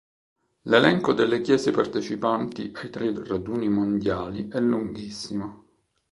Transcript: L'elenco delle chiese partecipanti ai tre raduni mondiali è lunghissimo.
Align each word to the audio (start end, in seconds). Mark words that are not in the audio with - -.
L'elenco 0.63 1.13
delle 1.13 1.41
chiese 1.41 1.69
partecipanti 1.69 2.71
ai 2.75 2.89
tre 2.89 3.13
raduni 3.23 3.69
mondiali 3.69 4.47
è 4.47 4.59
lunghissimo. 4.59 5.65